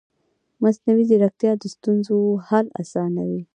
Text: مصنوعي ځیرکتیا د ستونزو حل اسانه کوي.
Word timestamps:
مصنوعي 0.61 1.03
ځیرکتیا 1.09 1.51
د 1.57 1.63
ستونزو 1.75 2.17
حل 2.47 2.65
اسانه 2.81 3.21
کوي. 3.27 3.41